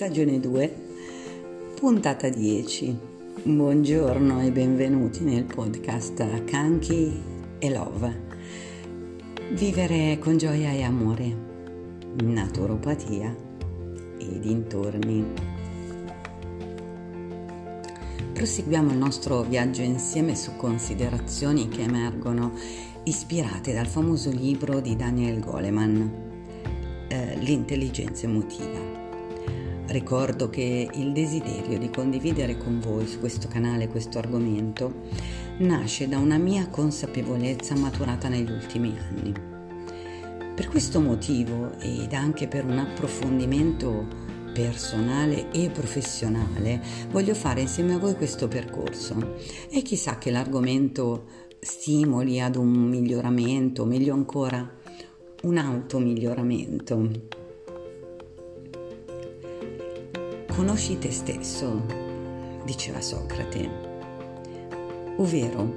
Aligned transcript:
stagione 0.00 0.40
2, 0.40 0.74
puntata 1.74 2.30
10. 2.30 2.98
Buongiorno 3.42 4.40
e 4.40 4.50
benvenuti 4.50 5.22
nel 5.22 5.44
podcast 5.44 6.44
Kanki 6.44 7.20
e 7.58 7.70
Love. 7.70 8.22
Vivere 9.50 10.18
con 10.18 10.38
gioia 10.38 10.72
e 10.72 10.84
amore, 10.84 11.36
naturopatia 12.22 13.36
e 14.16 14.38
dintorni. 14.40 15.22
Proseguiamo 18.32 18.92
il 18.92 18.96
nostro 18.96 19.42
viaggio 19.42 19.82
insieme 19.82 20.34
su 20.34 20.56
considerazioni 20.56 21.68
che 21.68 21.82
emergono 21.82 22.54
ispirate 23.02 23.74
dal 23.74 23.86
famoso 23.86 24.30
libro 24.30 24.80
di 24.80 24.96
Daniel 24.96 25.40
Goleman, 25.40 26.10
eh, 27.06 27.36
L'intelligenza 27.40 28.24
emotiva. 28.24 28.89
Ricordo 29.90 30.48
che 30.50 30.88
il 30.94 31.10
desiderio 31.10 31.76
di 31.76 31.90
condividere 31.90 32.56
con 32.56 32.78
voi 32.78 33.08
su 33.08 33.18
questo 33.18 33.48
canale 33.48 33.88
questo 33.88 34.18
argomento 34.18 35.00
nasce 35.58 36.06
da 36.06 36.18
una 36.18 36.38
mia 36.38 36.68
consapevolezza 36.68 37.74
maturata 37.74 38.28
negli 38.28 38.52
ultimi 38.52 38.96
anni. 38.96 39.32
Per 40.54 40.68
questo 40.68 41.00
motivo 41.00 41.72
ed 41.80 42.12
anche 42.12 42.46
per 42.46 42.66
un 42.66 42.78
approfondimento 42.78 44.06
personale 44.54 45.50
e 45.50 45.70
professionale 45.70 46.80
voglio 47.10 47.34
fare 47.34 47.62
insieme 47.62 47.94
a 47.94 47.98
voi 47.98 48.14
questo 48.14 48.46
percorso 48.46 49.38
e 49.68 49.82
chissà 49.82 50.18
che 50.18 50.30
l'argomento 50.30 51.26
stimoli 51.58 52.40
ad 52.40 52.54
un 52.54 52.70
miglioramento, 52.70 53.84
meglio 53.84 54.14
ancora 54.14 54.72
un 55.42 55.58
automiglioramento 55.58 57.39
Conosci 60.54 60.98
te 60.98 61.12
stesso, 61.12 61.80
diceva 62.64 63.00
Socrate, 63.00 63.70
ovvero 65.16 65.72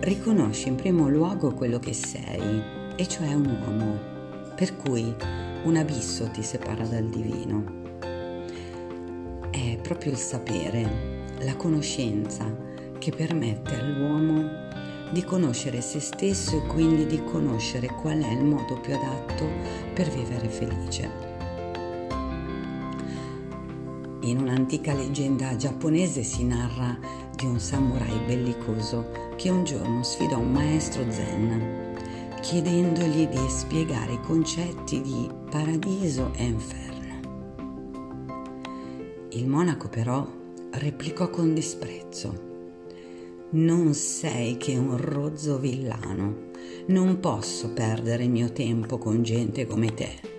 riconosci 0.00 0.68
in 0.68 0.74
primo 0.74 1.08
luogo 1.08 1.54
quello 1.54 1.78
che 1.78 1.92
sei, 1.92 2.62
e 2.96 3.06
cioè 3.06 3.32
un 3.32 3.46
uomo, 3.46 3.98
per 4.56 4.76
cui 4.76 5.14
un 5.62 5.76
abisso 5.76 6.28
ti 6.30 6.42
separa 6.42 6.84
dal 6.84 7.04
divino. 7.04 7.82
È 9.50 9.78
proprio 9.80 10.10
il 10.10 10.18
sapere, 10.18 11.24
la 11.38 11.54
conoscenza 11.54 12.44
che 12.98 13.12
permette 13.12 13.78
all'uomo 13.78 14.62
di 15.12 15.22
conoscere 15.22 15.80
se 15.80 16.00
stesso 16.00 16.56
e 16.56 16.66
quindi 16.66 17.06
di 17.06 17.22
conoscere 17.22 17.86
qual 17.86 18.18
è 18.18 18.32
il 18.32 18.44
modo 18.44 18.78
più 18.80 18.92
adatto 18.92 19.46
per 19.94 20.10
vivere 20.10 20.48
felice. 20.48 21.33
In 24.24 24.38
un'antica 24.38 24.94
leggenda 24.94 25.54
giapponese 25.54 26.22
si 26.22 26.44
narra 26.44 26.98
di 27.36 27.44
un 27.44 27.60
samurai 27.60 28.18
bellicoso 28.26 29.10
che 29.36 29.50
un 29.50 29.64
giorno 29.64 30.02
sfidò 30.02 30.38
un 30.38 30.50
maestro 30.50 31.04
zen 31.10 31.92
chiedendogli 32.40 33.26
di 33.26 33.48
spiegare 33.48 34.14
i 34.14 34.20
concetti 34.22 35.02
di 35.02 35.28
paradiso 35.50 36.32
e 36.36 36.44
inferno. 36.44 37.20
Il 39.28 39.46
monaco 39.46 39.88
però 39.88 40.26
replicò 40.70 41.28
con 41.28 41.52
disprezzo. 41.52 42.52
Non 43.50 43.92
sei 43.92 44.56
che 44.56 44.74
un 44.74 44.96
rozzo 44.96 45.58
villano, 45.58 46.50
non 46.86 47.20
posso 47.20 47.74
perdere 47.74 48.24
il 48.24 48.30
mio 48.30 48.52
tempo 48.52 48.96
con 48.96 49.22
gente 49.22 49.66
come 49.66 49.92
te. 49.92 50.33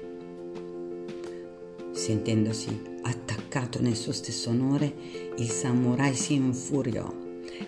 Sentendosi 2.06 3.00
attaccato 3.02 3.82
nel 3.82 3.96
suo 3.96 4.12
stesso 4.12 4.52
onore, 4.52 4.94
il 5.38 5.50
samurai 5.50 6.14
si 6.14 6.36
infuriò 6.36 7.12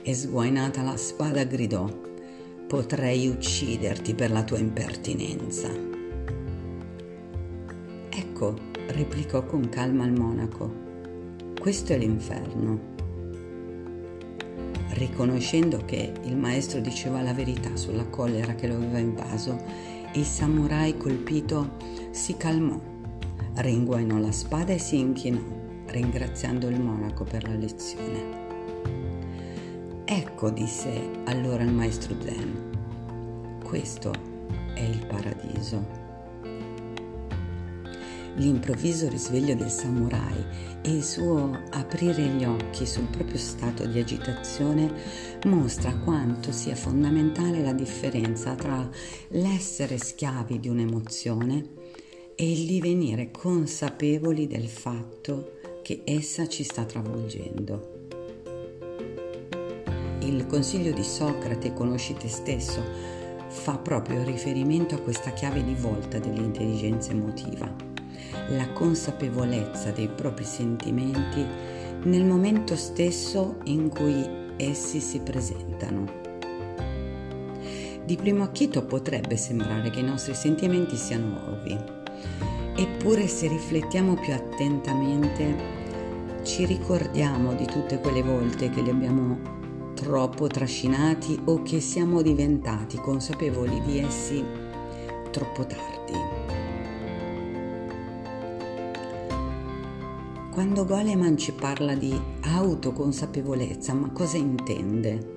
e 0.03 0.13
sguainata 0.13 0.83
la 0.83 0.95
spada 0.95 1.43
gridò 1.43 1.89
Potrei 2.67 3.27
ucciderti 3.29 4.13
per 4.13 4.29
la 4.29 4.43
tua 4.43 4.59
impertinenza. 4.59 5.71
Ecco, 8.09 8.55
replicò 8.89 9.43
con 9.43 9.69
calma 9.69 10.05
il 10.05 10.13
monaco, 10.13 10.71
questo 11.59 11.93
è 11.93 11.97
l'inferno. 11.97 12.79
Riconoscendo 14.89 15.83
che 15.83 16.13
il 16.25 16.37
maestro 16.37 16.79
diceva 16.79 17.23
la 17.23 17.33
verità 17.33 17.75
sulla 17.75 18.05
collera 18.05 18.53
che 18.53 18.67
lo 18.67 18.75
aveva 18.75 18.99
invaso, 18.99 19.59
il 20.13 20.25
samurai 20.25 20.95
colpito 20.95 21.77
si 22.11 22.37
calmò 22.37 22.96
ringuainò 23.61 24.17
la 24.17 24.31
spada 24.31 24.73
e 24.73 24.79
si 24.79 24.99
inchinò, 24.99 25.41
ringraziando 25.87 26.67
il 26.67 26.79
monaco 26.79 27.23
per 27.23 27.47
la 27.47 27.55
lezione. 27.55 28.45
Ecco, 30.05 30.49
disse 30.49 31.09
allora 31.25 31.63
il 31.63 31.73
maestro 31.73 32.15
Zen, 32.21 33.59
questo 33.63 34.13
è 34.73 34.81
il 34.81 35.05
paradiso. 35.05 36.05
L'improvviso 38.35 39.09
risveglio 39.09 39.55
del 39.55 39.71
samurai 39.71 40.45
e 40.83 40.91
il 40.91 41.03
suo 41.03 41.59
aprire 41.71 42.23
gli 42.23 42.45
occhi 42.45 42.85
sul 42.85 43.07
proprio 43.07 43.39
stato 43.39 43.87
di 43.87 43.99
agitazione 43.99 44.93
mostra 45.45 45.95
quanto 45.97 46.51
sia 46.51 46.75
fondamentale 46.75 47.63
la 47.63 47.73
differenza 47.73 48.53
tra 48.53 48.87
l'essere 49.29 49.97
schiavi 49.97 50.59
di 50.59 50.69
un'emozione 50.69 51.76
e 52.39 52.51
il 52.51 52.67
divenire 52.67 53.31
consapevoli 53.31 54.45
del 54.45 54.67
fatto 54.67 55.53
che 55.81 56.03
essa 56.05 56.47
ci 56.47 56.63
sta 56.63 56.85
travolgendo. 56.85 57.95
Il 60.19 60.45
consiglio 60.45 60.91
di 60.91 61.03
Socrate, 61.03 61.73
conosci 61.73 62.13
te 62.13 62.27
stesso, 62.27 62.83
fa 63.47 63.79
proprio 63.79 64.23
riferimento 64.23 64.93
a 64.93 64.99
questa 64.99 65.31
chiave 65.31 65.63
di 65.63 65.73
volta 65.73 66.19
dell'intelligenza 66.19 67.09
emotiva, 67.09 67.73
la 68.49 68.69
consapevolezza 68.71 69.89
dei 69.89 70.07
propri 70.07 70.43
sentimenti 70.43 71.43
nel 72.03 72.23
momento 72.23 72.75
stesso 72.75 73.57
in 73.63 73.89
cui 73.89 74.23
essi 74.57 74.99
si 74.99 75.21
presentano. 75.21 76.25
Di 78.05 78.15
primo 78.15 78.43
acchito 78.43 78.85
potrebbe 78.85 79.37
sembrare 79.37 79.89
che 79.89 80.01
i 80.01 80.03
nostri 80.03 80.35
sentimenti 80.35 80.95
siano 80.95 81.41
ovvi, 81.49 81.96
Eppure 82.75 83.27
se 83.27 83.47
riflettiamo 83.47 84.13
più 84.15 84.33
attentamente 84.33 85.55
ci 86.43 86.65
ricordiamo 86.65 87.53
di 87.53 87.65
tutte 87.65 87.99
quelle 87.99 88.21
volte 88.21 88.69
che 88.69 88.81
li 88.81 88.89
abbiamo 88.89 89.39
troppo 89.93 90.47
trascinati 90.47 91.39
o 91.45 91.63
che 91.63 91.79
siamo 91.81 92.21
diventati 92.21 92.97
consapevoli 92.97 93.81
di 93.81 93.99
essi 93.99 94.43
troppo 95.31 95.65
tardi. 95.65 96.13
Quando 100.51 100.85
Goleman 100.85 101.37
ci 101.37 101.51
parla 101.51 101.93
di 101.93 102.19
autoconsapevolezza, 102.41 103.93
ma 103.93 104.09
cosa 104.11 104.37
intende? 104.37 105.35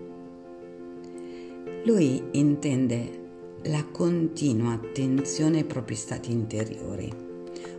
Lui 1.85 2.23
intende 2.33 3.20
la 3.65 3.85
continua 3.85 4.73
attenzione 4.73 5.59
ai 5.59 5.65
propri 5.65 5.95
stati 5.95 6.33
interiori, 6.33 7.13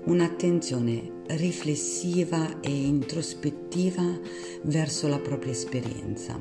un'attenzione 0.03 1.23
riflessiva 1.27 2.59
e 2.61 2.69
introspettiva 2.69 4.19
verso 4.63 5.07
la 5.07 5.17
propria 5.17 5.51
esperienza. 5.51 6.39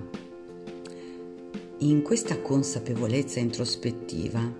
In 1.78 2.02
questa 2.02 2.38
consapevolezza 2.40 3.40
introspettiva 3.40 4.52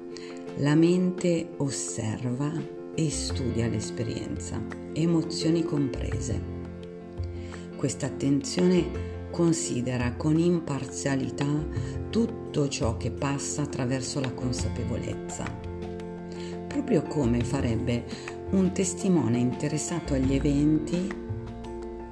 la 0.57 0.75
mente 0.75 1.51
osserva 1.59 2.51
e 2.95 3.11
studia 3.11 3.69
l'esperienza, 3.69 4.65
emozioni 4.95 5.63
comprese. 5.63 6.59
Questa 7.77 8.07
attenzione 8.07 9.10
considera 9.31 10.15
con 10.15 10.39
imparzialità 10.39 11.47
tutto 12.11 12.69
ciò 12.69 12.97
che 12.97 13.11
passa 13.11 13.63
attraverso 13.63 14.21
la 14.21 14.33
consapevolezza, 14.33 15.45
proprio 16.67 17.03
come 17.03 17.43
farebbe 17.43 18.05
un 18.51 18.73
testimone 18.73 19.39
interessato 19.39 20.15
agli 20.15 20.35
eventi 20.35 21.09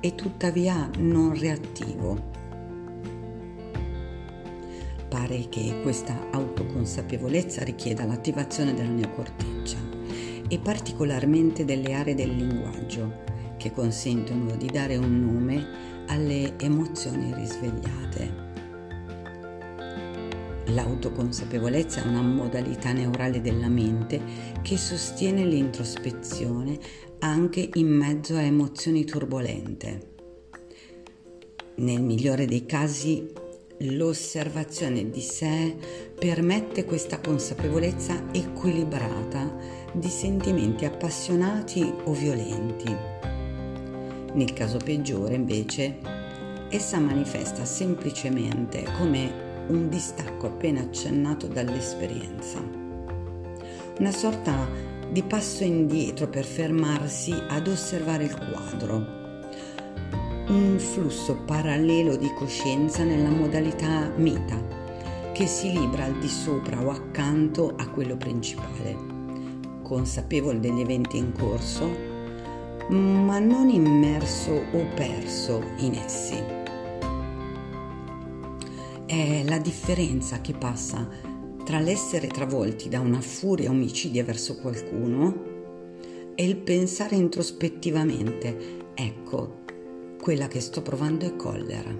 e 0.01 0.15
tuttavia 0.15 0.89
non 0.99 1.39
reattivo. 1.39 2.37
Pare 5.09 5.49
che 5.49 5.81
questa 5.83 6.29
autoconsapevolezza 6.31 7.65
richieda 7.65 8.05
l'attivazione 8.05 8.75
della 8.75 8.91
neocorteccia 8.91 9.79
e 10.49 10.59
particolarmente 10.59 11.65
delle 11.65 11.95
aree 11.95 12.15
del 12.15 12.35
linguaggio 12.35 13.27
che 13.57 13.73
consentono 13.73 14.55
di 14.57 14.67
dare 14.67 14.97
un 14.97 15.21
nome 15.21 15.97
alle 16.09 16.59
emozioni 16.59 17.33
risvegliate. 17.35 18.47
L'autoconsapevolezza 20.67 22.03
è 22.03 22.07
una 22.07 22.21
modalità 22.21 22.93
neurale 22.93 23.41
della 23.41 23.69
mente 23.69 24.21
che 24.61 24.77
sostiene 24.77 25.45
l'introspezione 25.45 26.79
anche 27.21 27.71
in 27.75 27.89
mezzo 27.89 28.37
a 28.37 28.43
emozioni 28.43 29.05
turbolente. 29.05 30.17
Nel 31.77 32.03
migliore 32.03 32.45
dei 32.45 32.67
casi 32.67 33.33
l'osservazione 33.79 35.09
di 35.09 35.21
sé 35.21 35.77
permette 36.19 36.85
questa 36.85 37.21
consapevolezza 37.21 38.25
equilibrata 38.33 39.57
di 39.93 40.09
sentimenti 40.09 40.85
appassionati 40.85 41.93
o 42.05 42.13
violenti. 42.13 43.18
Nel 44.33 44.53
caso 44.53 44.79
peggiore, 44.79 45.35
invece, 45.35 45.99
essa 46.71 46.99
manifesta 46.99 47.65
semplicemente 47.65 48.85
come 48.99 49.47
un 49.69 49.89
distacco 49.89 50.47
appena 50.47 50.81
accennato 50.81 51.47
dall'esperienza. 51.47 52.59
Una 53.99 54.13
sorta 54.13 54.69
di 55.11 55.23
passo 55.23 55.65
indietro 55.65 56.29
per 56.29 56.45
fermarsi 56.45 57.33
ad 57.33 57.67
osservare 57.67 58.25
il 58.25 58.37
quadro. 58.37 59.17
Un 60.49 60.77
flusso 60.79 61.37
parallelo 61.45 62.17
di 62.17 62.33
coscienza 62.35 63.05
nella 63.05 63.31
modalità 63.31 64.11
meta, 64.17 64.57
che 65.33 65.47
si 65.47 65.73
libra 65.73 66.05
al 66.05 66.19
di 66.19 66.29
sopra 66.29 66.83
o 66.83 66.91
accanto 66.91 67.75
a 67.77 67.89
quello 67.89 68.17
principale, 68.17 68.97
consapevole 69.83 70.61
degli 70.61 70.81
eventi 70.81 71.17
in 71.17 71.33
corso, 71.33 72.08
ma 72.89 73.39
non 73.39 73.69
immerso 73.69 74.53
o 74.73 74.87
perso 74.95 75.63
in 75.79 75.95
essi 75.95 76.59
è 79.09 79.43
la 79.45 79.57
differenza 79.57 80.43
che 80.43 80.53
passa 80.53 81.09
tra 81.65 81.81
l'essere 81.81 82.27
travolti 82.27 82.91
da 82.91 83.01
una 83.01 83.23
furia 83.23 83.71
omicidia 83.71 84.23
verso 84.23 84.57
qualcuno 84.57 85.47
e 86.35 86.45
il 86.45 86.57
pensare 86.57 87.17
introspettivamente, 87.17 88.85
ecco, 88.93 89.61
quella 90.21 90.47
che 90.47 90.61
sto 90.61 90.83
provando 90.83 91.25
è 91.25 91.35
collera, 91.37 91.91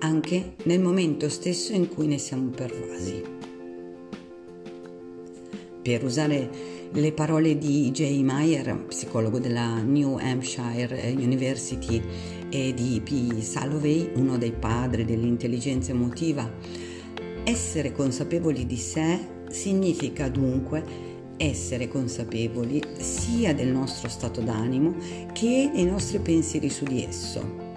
anche 0.00 0.54
nel 0.64 0.80
momento 0.80 1.28
stesso 1.28 1.72
in 1.72 1.88
cui 1.88 2.08
ne 2.08 2.18
siamo 2.18 2.50
pervasi. 2.50 3.22
Per 5.82 6.04
usare 6.04 6.50
le 6.92 7.12
parole 7.12 7.56
di 7.56 7.90
Jay 7.90 8.22
Meyer, 8.22 8.84
psicologo 8.86 9.38
della 9.38 9.80
New 9.80 10.16
Hampshire 10.18 11.12
University, 11.16 12.02
e 12.50 12.72
di 12.74 13.00
P. 13.02 13.40
Salovey, 13.40 14.10
uno 14.14 14.38
dei 14.38 14.52
padri 14.52 15.04
dell'intelligenza 15.04 15.92
emotiva. 15.92 16.50
Essere 17.44 17.92
consapevoli 17.92 18.66
di 18.66 18.76
sé 18.76 19.18
significa 19.50 20.28
dunque 20.28 21.06
essere 21.36 21.88
consapevoli 21.88 22.82
sia 22.98 23.54
del 23.54 23.68
nostro 23.68 24.08
stato 24.08 24.40
d'animo 24.40 24.96
che 25.32 25.70
dei 25.72 25.84
nostri 25.84 26.18
pensieri 26.18 26.68
su 26.68 26.84
di 26.84 27.04
esso. 27.04 27.67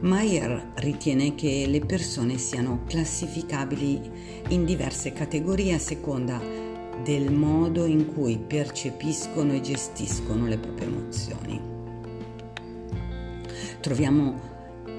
Mayer 0.00 0.72
ritiene 0.76 1.34
che 1.34 1.66
le 1.66 1.80
persone 1.80 2.38
siano 2.38 2.84
classificabili 2.86 4.00
in 4.48 4.64
diverse 4.64 5.12
categorie 5.12 5.74
a 5.74 5.78
seconda 5.78 6.40
del 7.02 7.32
modo 7.32 7.84
in 7.84 8.12
cui 8.12 8.38
percepiscono 8.38 9.52
e 9.52 9.60
gestiscono 9.60 10.46
le 10.46 10.58
proprie 10.58 10.86
emozioni 10.86 11.76
troviamo 13.80 14.40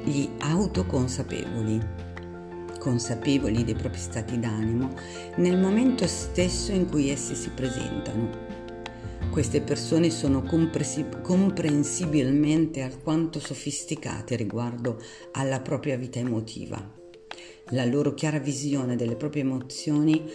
gli 0.04 0.28
autoconsapevoli, 0.40 1.80
consapevoli 2.80 3.64
dei 3.64 3.76
propri 3.76 4.00
stati 4.00 4.40
d'animo 4.40 4.94
nel 5.36 5.58
momento 5.58 6.08
stesso 6.08 6.72
in 6.72 6.90
cui 6.90 7.10
essi 7.10 7.36
si 7.36 7.50
presentano. 7.50 8.49
Queste 9.32 9.62
persone 9.62 10.10
sono 10.10 10.42
comprensibilmente 10.42 12.82
alquanto 12.82 13.40
sofisticate 13.40 14.36
riguardo 14.36 15.00
alla 15.34 15.60
propria 15.60 15.98
vita 15.98 16.18
emotiva. 16.20 16.98
La 17.70 17.86
loro 17.86 18.16
chiara 18.16 18.40
visione 18.40 18.96
delle 18.96 19.16
proprie 19.16 19.44
emozioni 19.44 20.28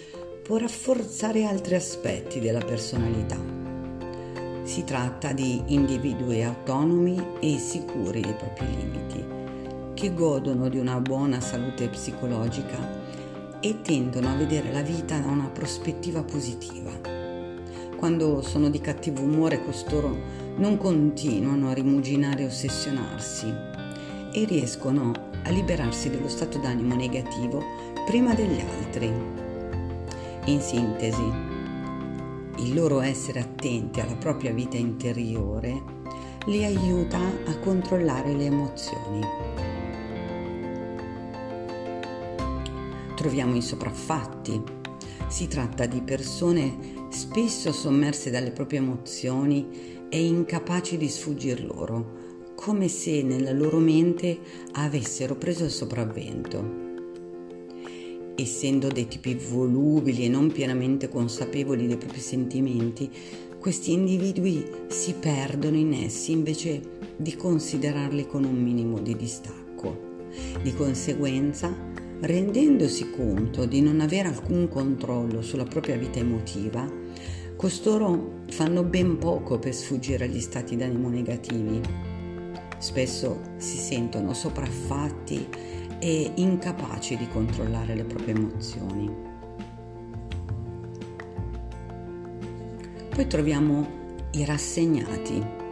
può 0.45 0.59
rafforzare 0.59 1.45
altri 1.45 1.75
aspetti 1.75 2.39
della 2.39 2.65
personalità. 2.65 3.37
Si 4.63 4.85
tratta 4.85 5.33
di 5.33 5.61
individui 5.67 6.45
autonomi 6.45 7.21
e 7.41 7.59
sicuri 7.59 8.21
dei 8.21 8.35
propri 8.35 8.67
limiti, 8.77 9.25
che 9.95 10.15
godono 10.15 10.69
di 10.69 10.79
una 10.79 11.01
buona 11.01 11.41
salute 11.41 11.89
psicologica 11.89 13.03
e 13.59 13.81
tendono 13.83 14.31
a 14.31 14.37
vedere 14.37 14.73
la 14.73 14.83
vita 14.83 15.19
da 15.19 15.27
una 15.29 15.49
prospettiva 15.49 16.23
positiva. 16.23 17.24
Quando 18.05 18.43
sono 18.43 18.69
di 18.69 18.83
cattivo 18.83 19.23
umore 19.23 19.65
costoro 19.65 20.15
non 20.57 20.77
continuano 20.77 21.71
a 21.71 21.73
rimuginare 21.73 22.43
e 22.43 22.45
ossessionarsi 22.49 23.47
e 24.31 24.45
riescono 24.45 25.11
a 25.43 25.49
liberarsi 25.49 26.11
dello 26.11 26.29
stato 26.29 26.59
d'animo 26.59 26.95
negativo 26.95 27.63
prima 28.05 28.35
degli 28.35 28.61
altri. 28.61 29.11
In 30.45 30.61
sintesi, 30.61 31.33
il 32.59 32.75
loro 32.75 33.01
essere 33.01 33.41
attenti 33.41 34.01
alla 34.01 34.17
propria 34.17 34.53
vita 34.53 34.77
interiore 34.77 35.83
li 36.45 36.63
aiuta 36.63 37.19
a 37.47 37.59
controllare 37.59 38.35
le 38.35 38.45
emozioni. 38.45 39.21
Troviamo 43.15 43.57
i 43.57 43.63
sopraffatti. 43.63 44.83
Si 45.27 45.49
tratta 45.49 45.87
di 45.87 46.03
persone 46.03 46.94
spesso 47.15 47.73
sommerse 47.73 48.31
dalle 48.31 48.51
proprie 48.51 48.81
emozioni 48.81 50.07
e 50.09 50.25
incapaci 50.25 50.97
di 50.97 51.09
sfuggir 51.09 51.65
loro, 51.65 52.53
come 52.55 52.89
se 52.89 53.23
nella 53.23 53.53
loro 53.53 53.79
mente 53.79 54.39
avessero 54.73 55.37
preso 55.37 55.65
il 55.65 55.71
sopravvento 55.71 56.85
essendo 58.37 58.89
dei 58.89 59.07
tipi 59.07 59.35
volubili 59.35 60.25
e 60.25 60.29
non 60.29 60.51
pienamente 60.51 61.09
consapevoli 61.09 61.87
dei 61.87 61.97
propri 61.97 62.21
sentimenti, 62.21 63.11
questi 63.59 63.93
individui 63.93 64.65
si 64.89 65.15
perdono 65.15 65.77
in 65.77 65.93
essi 65.93 66.33
invece 66.33 66.81
di 67.17 67.35
considerarli 67.37 68.27
con 68.27 68.45
un 68.45 68.57
minimo 68.57 68.99
di 68.99 69.17
distacco. 69.17 70.13
Di 70.63 70.75
conseguenza, 70.75 71.75
rendendosi 72.21 73.11
conto 73.11 73.67
di 73.67 73.81
non 73.81 74.01
avere 74.01 74.29
alcun 74.29 74.69
controllo 74.69 75.41
sulla 75.41 75.65
propria 75.65 75.97
vita 75.97 76.19
emotiva, 76.19 77.03
costoro 77.57 78.43
fanno 78.49 78.83
ben 78.83 79.19
poco 79.19 79.59
per 79.59 79.75
sfuggire 79.75 80.25
agli 80.25 80.41
stati 80.41 80.77
d'animo 80.77 81.09
negativi. 81.09 81.81
Spesso 82.79 83.41
si 83.57 83.79
sentono 83.79 84.35
sopraffatti 84.35 85.49
e 85.99 86.33
incapaci 86.35 87.17
di 87.17 87.29
controllare 87.29 87.95
le 87.95 88.05
proprie 88.05 88.35
emozioni. 88.35 89.11
Poi 93.15 93.27
troviamo 93.27 93.87
i 94.33 94.45
rassegnati. 94.45 95.63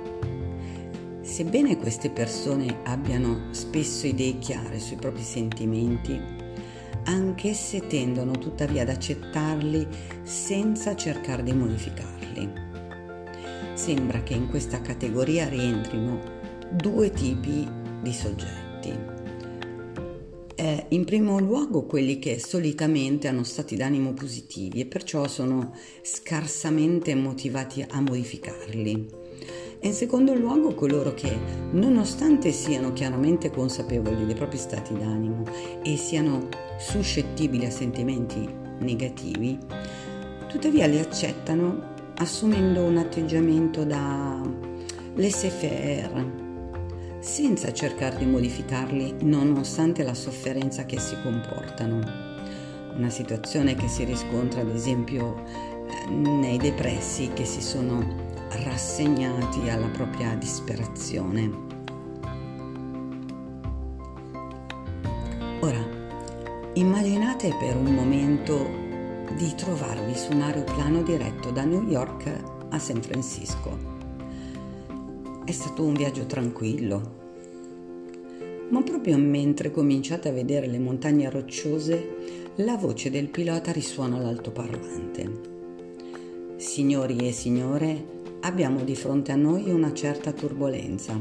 Sebbene 1.21 1.77
queste 1.77 2.11
persone 2.11 2.79
abbiano 2.85 3.53
spesso 3.53 4.07
idee 4.07 4.39
chiare 4.39 4.79
sui 4.79 4.97
propri 4.97 5.23
sentimenti, 5.23 6.21
anch'esse 7.05 7.87
tendono 7.87 8.33
tuttavia 8.33 8.83
ad 8.83 8.89
accettarli 8.89 9.87
senza 10.23 10.95
cercare 10.97 11.43
di 11.43 11.53
modificarli. 11.53 12.53
Sembra 13.75 14.23
che 14.23 14.35
in 14.35 14.49
questa 14.49 14.81
categoria 14.81 15.49
rientrino 15.49 16.21
due 16.71 17.11
tipi 17.11 17.69
di 18.03 18.13
soggetti 18.13 19.13
eh, 20.63 20.87
in 20.91 21.05
primo 21.05 21.41
luogo 21.41 21.87
quelli 21.87 22.21
che 22.21 22.39
solitamente 22.39 23.27
hanno 23.27 23.43
stati 23.43 23.75
d'animo 23.75 24.13
positivi 24.13 24.81
e 24.81 24.87
perciò 24.87 25.27
sono 25.27 25.75
scarsamente 26.03 27.17
motivati 27.17 27.85
a 27.89 28.01
modificarli. 28.01 29.22
E 29.85 29.89
in 29.89 29.95
secondo 29.95 30.33
luogo 30.33 30.75
coloro 30.75 31.13
che, 31.13 31.37
nonostante 31.73 32.53
siano 32.53 32.93
chiaramente 32.93 33.51
consapevoli 33.51 34.25
dei 34.27 34.35
propri 34.37 34.57
stati 34.57 34.97
d'animo 34.97 35.43
e 35.83 35.97
siano 35.97 36.47
suscettibili 36.79 37.67
a 37.67 37.71
sentimenti 37.73 38.49
negativi, 38.79 39.59
tuttavia 40.47 40.87
li 40.87 41.01
accettano 41.01 41.91
assumendo 42.19 42.85
un 42.85 42.97
atteggiamento 42.97 43.83
da 43.85 44.41
laissez-faire 45.17 46.41
senza 47.19 47.73
cercare 47.73 48.19
di 48.19 48.27
modificarli 48.27 49.17
nonostante 49.23 50.05
la 50.05 50.15
sofferenza 50.15 50.87
che 50.87 51.01
si 51.01 51.17
comportano. 51.25 51.99
Una 52.95 53.11
situazione 53.11 53.75
che 53.75 53.89
si 53.89 54.05
riscontra 54.05 54.61
ad 54.61 54.73
esempio 54.73 55.43
eh, 55.45 56.09
nei 56.13 56.59
depressi 56.59 57.31
che 57.35 57.45
si 57.45 57.61
sono 57.61 58.31
rassegnati 58.65 59.69
alla 59.69 59.89
propria 59.89 60.35
disperazione. 60.35 61.71
Ora, 65.61 65.93
Immaginate 66.75 67.55
per 67.61 67.77
un 67.77 67.95
momento 67.95 68.67
di 69.37 69.55
trovarvi 69.55 70.15
su 70.15 70.33
un 70.33 70.41
aeroplano 70.41 71.03
diretto 71.03 71.51
da 71.51 71.65
New 71.65 71.87
York 71.87 72.33
a 72.71 72.79
San 72.79 73.03
Francisco. 73.03 73.77
È 75.45 75.51
stato 75.53 75.83
un 75.83 75.93
viaggio 75.93 76.25
tranquillo, 76.25 77.17
ma 78.71 78.83
proprio 78.83 79.19
mentre 79.19 79.71
cominciate 79.71 80.31
a 80.31 80.33
vedere 80.33 80.67
le 80.67 80.79
montagne 80.79 81.29
rocciose, 81.29 82.53
la 82.55 82.79
voce 82.79 83.11
del 83.11 83.29
pilota 83.29 83.71
risuona 83.71 84.17
all'altoparlante. 84.17 85.41
Signori 86.57 87.19
e 87.19 87.33
signore, 87.33 88.22
abbiamo 88.43 88.83
di 88.83 88.97
fronte 88.97 89.33
a 89.33 89.37
noi 89.37 89.71
una 89.71 89.93
certa 89.93 90.33
turbolenza. 90.33 91.21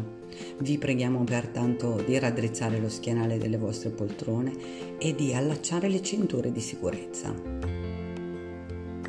Vi 0.60 0.78
preghiamo 0.78 1.24
pertanto 1.24 2.02
di 2.06 2.18
raddrizzare 2.18 2.80
lo 2.80 2.90
schienale 2.90 3.38
delle 3.38 3.58
vostre 3.58 3.90
poltrone 3.90 4.98
e 4.98 5.14
di 5.14 5.34
allacciare 5.34 5.88
le 5.88 6.02
cinture 6.02 6.52
di 6.52 6.60
sicurezza. 6.60 7.34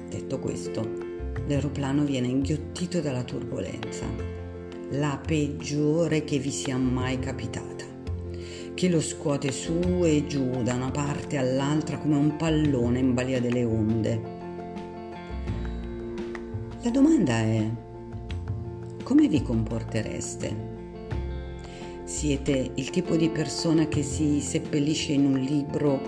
Detto 0.08 0.38
questo, 0.38 0.86
l'aeroplano 1.46 2.04
viene 2.04 2.26
inghiottito 2.28 3.00
dalla 3.00 3.22
turbolenza, 3.22 4.04
la 4.90 5.18
peggiore 5.24 6.24
che 6.24 6.38
vi 6.38 6.50
sia 6.50 6.76
mai 6.76 7.18
capitata, 7.18 7.86
che 8.74 8.88
lo 8.90 9.00
scuote 9.00 9.50
su 9.52 10.02
e 10.04 10.26
giù 10.26 10.62
da 10.62 10.74
una 10.74 10.90
parte 10.90 11.38
all'altra 11.38 11.98
come 11.98 12.16
un 12.16 12.36
pallone 12.36 12.98
in 12.98 13.14
balia 13.14 13.40
delle 13.40 13.64
onde. 13.64 14.40
La 16.82 16.90
domanda 16.90 17.38
è, 17.38 17.70
come 19.02 19.28
vi 19.28 19.42
comportereste? 19.42 20.70
Siete 22.04 22.72
il 22.74 22.90
tipo 22.90 23.16
di 23.16 23.28
persona 23.28 23.86
che 23.86 24.02
si 24.02 24.40
seppellisce 24.40 25.12
in 25.12 25.24
un 25.24 25.38
libro 25.38 26.00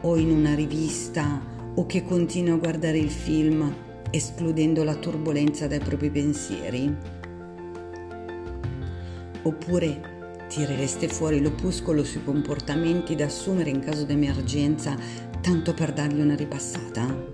o 0.00 0.16
in 0.16 0.30
una 0.30 0.54
rivista 0.54 1.40
o 1.74 1.86
che 1.86 2.04
continua 2.04 2.54
a 2.54 2.58
guardare 2.58 2.98
il 2.98 3.10
film 3.10 3.74
escludendo 4.10 4.84
la 4.84 4.94
turbolenza 4.94 5.66
dai 5.66 5.80
propri 5.80 6.10
pensieri? 6.10 6.94
Oppure 9.42 10.12
tirereste 10.48 11.08
fuori 11.08 11.40
l'opuscolo 11.40 12.04
sui 12.04 12.22
comportamenti 12.22 13.14
da 13.14 13.26
assumere 13.26 13.70
in 13.70 13.80
caso 13.80 14.04
d'emergenza 14.04 14.96
tanto 15.40 15.74
per 15.74 15.92
dargli 15.92 16.20
una 16.20 16.36
ripassata? 16.36 17.32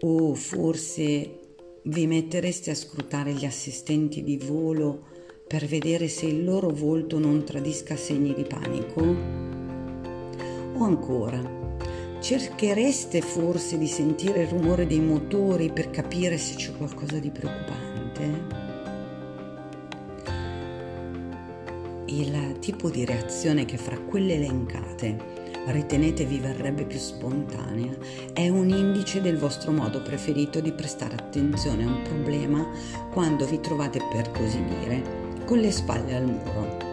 O 0.00 0.34
forse 0.34 1.45
vi 1.86 2.06
mettereste 2.08 2.72
a 2.72 2.74
scrutare 2.74 3.32
gli 3.32 3.44
assistenti 3.44 4.24
di 4.24 4.38
volo 4.38 5.04
per 5.46 5.66
vedere 5.66 6.08
se 6.08 6.26
il 6.26 6.44
loro 6.44 6.70
volto 6.70 7.20
non 7.20 7.44
tradisca 7.44 7.94
segni 7.94 8.34
di 8.34 8.42
panico? 8.42 9.00
O 10.74 10.82
ancora, 10.82 11.40
cerchereste 12.20 13.20
forse 13.20 13.78
di 13.78 13.86
sentire 13.86 14.42
il 14.42 14.48
rumore 14.48 14.88
dei 14.88 14.98
motori 14.98 15.70
per 15.70 15.90
capire 15.90 16.38
se 16.38 16.56
c'è 16.56 16.76
qualcosa 16.76 17.18
di 17.18 17.30
preoccupante? 17.30 18.64
Il 22.06 22.56
tipo 22.58 22.90
di 22.90 23.04
reazione 23.04 23.64
che 23.64 23.76
fra 23.76 23.98
quelle 23.98 24.34
elencate 24.34 25.45
ritenete 25.66 26.24
vi 26.24 26.38
verrebbe 26.38 26.84
più 26.84 26.98
spontanea 26.98 27.94
è 28.32 28.48
un 28.48 28.68
indice 28.68 29.20
del 29.20 29.38
vostro 29.38 29.72
modo 29.72 30.02
preferito 30.02 30.60
di 30.60 30.72
prestare 30.72 31.14
attenzione 31.14 31.84
a 31.84 31.88
un 31.88 32.02
problema 32.02 32.66
quando 33.12 33.46
vi 33.46 33.60
trovate 33.60 34.00
per 34.12 34.30
così 34.30 34.62
dire 34.64 35.24
con 35.44 35.58
le 35.58 35.70
spalle 35.70 36.14
al 36.14 36.24
muro. 36.24 36.85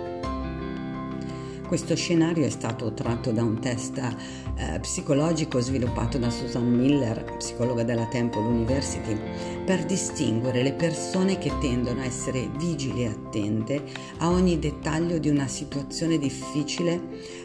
Questo 1.67 1.96
scenario 1.96 2.46
è 2.46 2.50
stato 2.50 2.93
tratto 2.93 3.32
da 3.32 3.41
un 3.41 3.60
test 3.60 3.98
eh, 3.98 4.79
psicologico 4.79 5.60
sviluppato 5.60 6.17
da 6.17 6.29
Susan 6.29 6.70
Miller, 6.70 7.38
psicologa 7.38 7.84
della 7.84 8.05
Temple 8.08 8.41
University, 8.41 9.17
per 9.65 9.86
distinguere 9.86 10.62
le 10.62 10.74
persone 10.74 11.39
che 11.39 11.51
tendono 11.60 12.01
a 12.01 12.05
essere 12.05 12.50
vigili 12.58 13.03
e 13.03 13.08
attente 13.08 13.82
a 14.17 14.29
ogni 14.29 14.60
dettaglio 14.60 15.17
di 15.17 15.29
una 15.29 15.48
situazione 15.48 16.20
difficile 16.20 17.01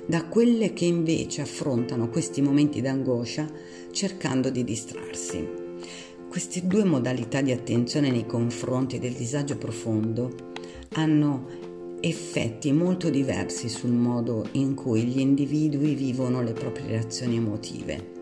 da 0.07 0.25
quelle 0.25 0.73
che 0.75 0.85
invece 0.85 1.43
affrontano 1.43 2.11
questi 2.11 2.43
momenti 2.43 2.83
d'angoscia 2.83 3.47
cercando 3.93 4.51
di 4.51 4.65
distrarsi. 4.65 5.49
Queste 6.29 6.67
due 6.67 6.85
modalità 6.85 7.41
di 7.41 7.53
attenzione 7.53 8.11
nei 8.11 8.27
confronti 8.27 8.99
del 8.99 9.15
disagio 9.15 9.57
profondo 9.57 10.53
hanno 10.95 11.68
effetti 12.01 12.73
molto 12.73 13.11
diversi 13.11 13.69
sul 13.69 13.93
modo 13.93 14.47
in 14.53 14.75
cui 14.75 15.05
gli 15.05 15.19
individui 15.19 15.95
vivono 15.95 16.43
le 16.43 16.53
proprie 16.53 16.87
reazioni 16.87 17.37
emotive. 17.37 18.17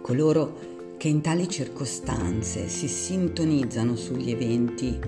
Coloro 0.00 0.76
che 0.96 1.08
in 1.08 1.20
tali 1.20 1.48
circostanze 1.48 2.68
si 2.68 2.88
sintonizzano 2.88 3.94
sugli 3.96 4.30
eventi 4.30 4.98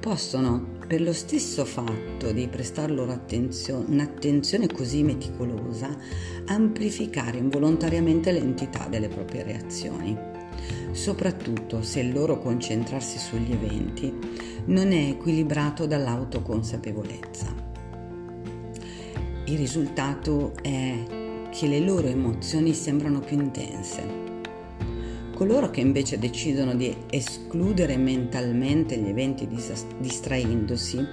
possono, 0.00 0.74
per 0.86 1.02
lo 1.02 1.12
stesso 1.12 1.64
fatto 1.64 2.30
di 2.30 2.46
prestar 2.46 2.90
loro 2.90 3.12
attenzione, 3.12 3.86
un'attenzione 3.88 4.68
così 4.68 5.02
meticolosa, 5.02 5.96
amplificare 6.46 7.38
involontariamente 7.38 8.30
l'entità 8.30 8.86
delle 8.88 9.08
proprie 9.08 9.42
reazioni, 9.42 10.35
soprattutto 10.92 11.82
se 11.82 12.00
il 12.00 12.12
loro 12.12 12.38
concentrarsi 12.38 13.18
sugli 13.18 13.52
eventi 13.52 14.12
non 14.66 14.92
è 14.92 15.08
equilibrato 15.10 15.86
dall'autoconsapevolezza. 15.86 17.54
Il 19.46 19.56
risultato 19.56 20.54
è 20.60 20.94
che 21.50 21.66
le 21.68 21.80
loro 21.80 22.08
emozioni 22.08 22.74
sembrano 22.74 23.20
più 23.20 23.38
intense. 23.38 24.24
Coloro 25.34 25.70
che 25.70 25.80
invece 25.80 26.18
decidono 26.18 26.74
di 26.74 26.96
escludere 27.10 27.96
mentalmente 27.96 28.96
gli 28.96 29.08
eventi 29.08 29.46
distraendosi 29.98 31.06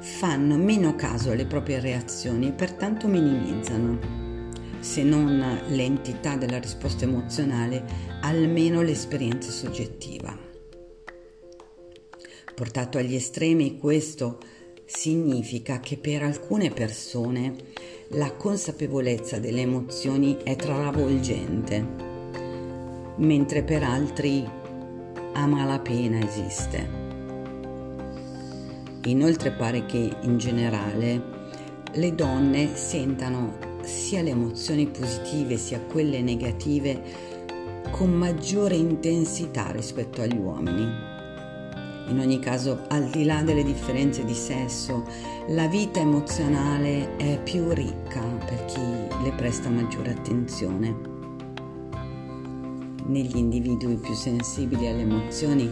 fanno 0.00 0.56
meno 0.56 0.96
caso 0.96 1.30
alle 1.30 1.46
proprie 1.46 1.80
reazioni 1.80 2.48
e 2.48 2.52
pertanto 2.52 3.06
minimizzano, 3.06 4.19
se 4.80 5.02
non 5.02 5.60
l'entità 5.68 6.36
della 6.36 6.58
risposta 6.58 7.04
emozionale, 7.04 7.84
almeno 8.22 8.82
l'esperienza 8.82 9.50
soggettiva. 9.50 10.36
Portato 12.54 12.98
agli 12.98 13.14
estremi 13.14 13.78
questo 13.78 14.38
significa 14.84 15.80
che 15.80 15.96
per 15.96 16.22
alcune 16.22 16.70
persone 16.70 17.54
la 18.08 18.32
consapevolezza 18.32 19.38
delle 19.38 19.60
emozioni 19.60 20.38
è 20.42 20.56
travolgente, 20.56 21.86
mentre 23.16 23.62
per 23.62 23.82
altri 23.84 24.44
a 25.32 25.46
malapena 25.46 26.18
esiste. 26.18 26.98
Inoltre 29.04 29.52
pare 29.52 29.86
che 29.86 30.16
in 30.22 30.36
generale 30.36 31.22
le 31.92 32.14
donne 32.14 32.76
sentano 32.76 33.69
sia 33.82 34.22
le 34.22 34.30
emozioni 34.30 34.86
positive 34.86 35.56
sia 35.56 35.80
quelle 35.80 36.20
negative 36.20 37.02
con 37.90 38.10
maggiore 38.10 38.76
intensità 38.76 39.70
rispetto 39.70 40.22
agli 40.22 40.36
uomini. 40.36 41.08
In 42.08 42.18
ogni 42.18 42.40
caso, 42.40 42.86
al 42.88 43.08
di 43.10 43.24
là 43.24 43.42
delle 43.42 43.62
differenze 43.62 44.24
di 44.24 44.34
sesso, 44.34 45.04
la 45.48 45.66
vita 45.68 46.00
emozionale 46.00 47.16
è 47.16 47.40
più 47.40 47.70
ricca 47.70 48.20
per 48.20 48.64
chi 48.64 48.80
le 49.22 49.32
presta 49.36 49.68
maggiore 49.68 50.10
attenzione. 50.10 51.08
Negli 53.06 53.36
individui 53.36 53.96
più 53.96 54.14
sensibili 54.14 54.88
alle 54.88 55.02
emozioni, 55.02 55.70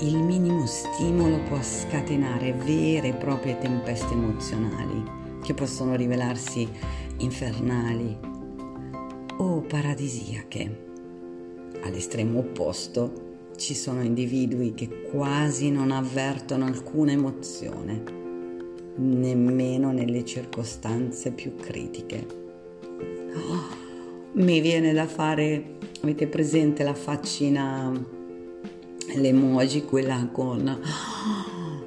il 0.00 0.16
minimo 0.16 0.66
stimolo 0.66 1.38
può 1.48 1.60
scatenare 1.60 2.52
vere 2.52 3.08
e 3.08 3.14
proprie 3.14 3.58
tempeste 3.58 4.12
emozionali 4.12 5.22
che 5.44 5.54
possono 5.54 5.94
rivelarsi 5.94 6.68
infernali 7.18 8.16
o 9.38 9.60
paradisiache. 9.60 10.82
All'estremo 11.82 12.40
opposto, 12.40 13.22
ci 13.56 13.74
sono 13.74 14.02
individui 14.02 14.74
che 14.74 15.02
quasi 15.10 15.70
non 15.70 15.90
avvertono 15.90 16.66
alcuna 16.66 17.12
emozione, 17.12 18.02
nemmeno 18.96 19.92
nelle 19.92 20.24
circostanze 20.24 21.30
più 21.32 21.54
critiche. 21.54 22.26
Oh, 23.34 23.82
mi 24.32 24.60
viene 24.60 24.92
da 24.92 25.06
fare, 25.06 25.76
avete 26.02 26.26
presente 26.26 26.82
la 26.82 26.94
faccina, 26.94 27.92
l'emoji, 29.14 29.84
quella 29.84 30.28
con, 30.32 30.80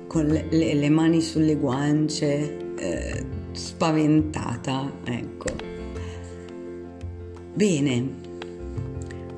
con 0.07 0.25
le, 0.25 0.47
le, 0.49 0.73
le, 0.73 0.89
mani 0.89 1.21
sulle 1.21 1.55
guance, 1.55 2.57
eh, 2.75 3.25
spaventata, 3.57 4.91
ecco. 5.03 5.45
Bene, 7.53 8.25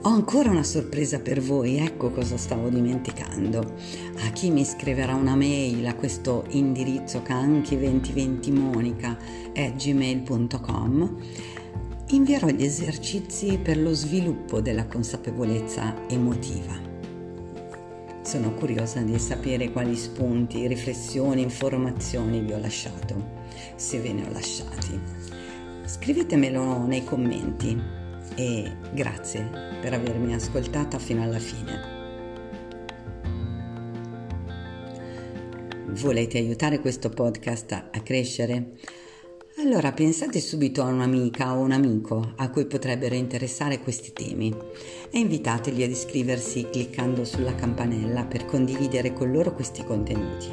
ho 0.01 0.09
ancora 0.09 0.49
una 0.49 0.63
sorpresa 0.63 1.19
per 1.19 1.41
voi, 1.41 1.77
ecco 1.77 2.09
cosa 2.11 2.37
stavo 2.37 2.69
dimenticando. 2.69 3.75
A 4.25 4.29
chi 4.31 4.49
mi 4.49 4.65
scriverà 4.65 5.15
una 5.15 5.35
mail 5.35 5.85
a 5.87 5.95
questo 5.95 6.45
indirizzo 6.49 7.21
canchi2020monica 7.25 9.17
gmail.com 9.75 11.17
invierò 12.11 12.47
gli 12.47 12.63
esercizi 12.63 13.59
per 13.61 13.77
lo 13.77 13.93
sviluppo 13.93 14.61
della 14.61 14.87
consapevolezza 14.87 16.07
emotiva. 16.07 16.88
Sono 18.29 18.53
curiosa 18.53 19.01
di 19.01 19.17
sapere 19.17 19.71
quali 19.71 19.95
spunti, 19.95 20.67
riflessioni, 20.67 21.41
informazioni 21.41 22.41
vi 22.41 22.53
ho 22.53 22.59
lasciato, 22.59 23.41
se 23.75 23.99
ve 23.99 24.13
ne 24.13 24.27
ho 24.27 24.31
lasciati. 24.31 25.01
Scrivetemelo 25.83 26.85
nei 26.85 27.03
commenti 27.03 27.75
e 28.35 28.71
grazie 28.93 29.49
per 29.81 29.93
avermi 29.93 30.35
ascoltata 30.35 30.99
fino 30.99 31.23
alla 31.23 31.39
fine. 31.39 31.81
Volete 35.87 36.37
aiutare 36.37 36.77
questo 36.81 37.09
podcast 37.09 37.71
a 37.71 37.99
crescere? 38.03 38.73
Allora 39.61 39.91
pensate 39.91 40.39
subito 40.39 40.81
a 40.83 40.87
un'amica 40.87 41.53
o 41.53 41.59
un 41.59 41.73
amico 41.73 42.31
a 42.37 42.49
cui 42.49 42.65
potrebbero 42.65 43.13
interessare 43.13 43.79
questi 43.79 44.13
temi 44.13 44.55
e 45.11 45.19
invitateli 45.19 45.83
ad 45.83 45.89
iscriversi 45.89 46.69
cliccando 46.71 47.25
sulla 47.25 47.53
campanella 47.55 48.23
per 48.23 48.45
condividere 48.45 49.11
con 49.11 49.33
loro 49.33 49.53
questi 49.53 49.83
contenuti. 49.83 50.47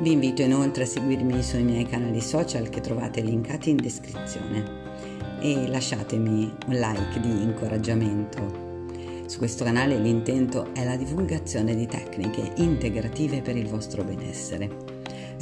Vi 0.00 0.10
invito 0.10 0.42
inoltre 0.42 0.82
a 0.82 0.86
seguirmi 0.86 1.40
sui 1.40 1.62
miei 1.62 1.86
canali 1.86 2.20
social 2.20 2.68
che 2.68 2.80
trovate 2.80 3.20
linkati 3.20 3.70
in 3.70 3.76
descrizione 3.76 5.38
e 5.40 5.68
lasciatemi 5.68 6.52
un 6.66 6.74
like 6.74 7.20
di 7.20 7.30
incoraggiamento. 7.30 8.82
Su 9.26 9.38
questo 9.38 9.62
canale 9.62 9.96
l'intento 9.98 10.74
è 10.74 10.84
la 10.84 10.96
divulgazione 10.96 11.76
di 11.76 11.86
tecniche 11.86 12.54
integrative 12.56 13.40
per 13.40 13.56
il 13.56 13.68
vostro 13.68 14.02
benessere 14.02 14.83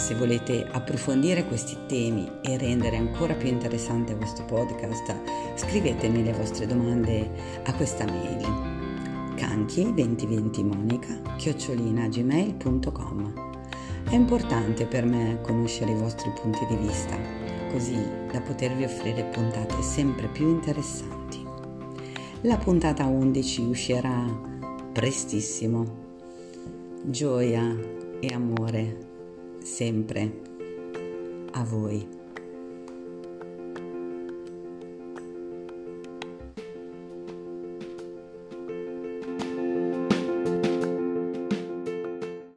se 0.02 0.16
volete 0.16 0.66
approfondire 0.68 1.46
questi 1.46 1.78
temi 1.86 2.28
e 2.42 2.58
rendere 2.58 2.96
ancora 2.96 3.34
più 3.34 3.46
interessante 3.46 4.16
questo 4.16 4.44
podcast, 4.44 5.14
scrivetemi 5.54 6.24
le 6.24 6.32
vostre 6.32 6.66
domande 6.66 7.30
a 7.62 7.72
questa 7.74 8.04
mail 8.04 8.44
canchi2020monica 9.36 11.36
chiocciolina 11.36 12.08
È 12.08 14.14
importante 14.16 14.86
per 14.86 15.04
me 15.04 15.38
conoscere 15.40 15.92
i 15.92 15.96
vostri 15.96 16.30
punti 16.30 16.66
di 16.66 16.74
vista, 16.74 17.16
così 17.70 17.96
da 18.32 18.40
potervi 18.40 18.82
offrire 18.82 19.22
puntate 19.26 19.80
sempre 19.82 20.26
più 20.26 20.48
interessanti. 20.48 21.46
La 22.40 22.56
puntata 22.56 23.06
11 23.06 23.62
uscirà 23.62 24.26
prestissimo. 24.92 26.00
Gioia 27.04 27.72
e 28.18 28.34
amore 28.34 29.10
sempre 29.64 30.32
a 31.52 31.64
voi. 31.64 32.21